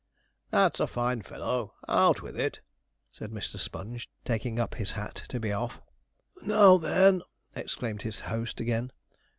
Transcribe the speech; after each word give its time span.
'That's 0.49 0.79
a 0.79 0.87
fine 0.87 1.21
fellow, 1.21 1.75
out 1.87 2.23
with 2.23 2.35
it!' 2.35 2.59
said 3.11 3.29
Mr. 3.29 3.59
Sponge, 3.59 4.09
taking 4.25 4.57
up 4.59 4.73
his 4.73 4.93
hat 4.93 5.13
to 5.29 5.39
be 5.39 5.53
off. 5.53 5.79
'Now, 6.41 6.77
then!' 6.77 7.21
exclaimed 7.55 8.01
his 8.01 8.21
host 8.21 8.59
again. 8.59 8.91